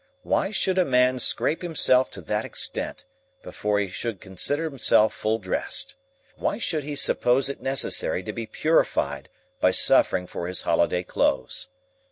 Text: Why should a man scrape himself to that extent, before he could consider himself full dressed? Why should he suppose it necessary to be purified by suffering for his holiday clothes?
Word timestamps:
Why 0.23 0.49
should 0.49 0.79
a 0.79 0.83
man 0.83 1.19
scrape 1.19 1.61
himself 1.61 2.09
to 2.09 2.21
that 2.21 2.43
extent, 2.43 3.05
before 3.43 3.77
he 3.77 3.89
could 3.91 4.19
consider 4.19 4.63
himself 4.63 5.13
full 5.13 5.37
dressed? 5.37 5.95
Why 6.37 6.57
should 6.57 6.83
he 6.83 6.95
suppose 6.95 7.49
it 7.49 7.61
necessary 7.61 8.23
to 8.23 8.33
be 8.33 8.47
purified 8.47 9.29
by 9.59 9.69
suffering 9.69 10.25
for 10.25 10.47
his 10.47 10.63
holiday 10.63 11.03
clothes? 11.03 11.67